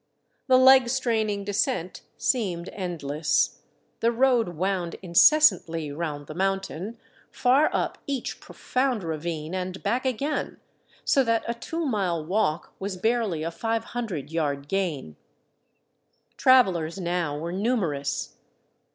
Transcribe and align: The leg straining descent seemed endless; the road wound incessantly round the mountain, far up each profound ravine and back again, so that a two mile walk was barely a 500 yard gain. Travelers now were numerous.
The 0.47 0.57
leg 0.57 0.89
straining 0.89 1.43
descent 1.43 2.01
seemed 2.17 2.69
endless; 2.73 3.59
the 3.99 4.11
road 4.11 4.57
wound 4.57 4.95
incessantly 5.03 5.91
round 5.91 6.25
the 6.25 6.33
mountain, 6.33 6.97
far 7.29 7.69
up 7.71 7.99
each 8.07 8.39
profound 8.39 9.03
ravine 9.03 9.53
and 9.53 9.83
back 9.83 10.03
again, 10.03 10.57
so 11.05 11.23
that 11.25 11.43
a 11.47 11.53
two 11.53 11.85
mile 11.85 12.25
walk 12.25 12.73
was 12.79 12.97
barely 12.97 13.43
a 13.43 13.51
500 13.51 14.31
yard 14.31 14.67
gain. 14.67 15.17
Travelers 16.35 16.97
now 16.97 17.37
were 17.37 17.51
numerous. 17.53 18.37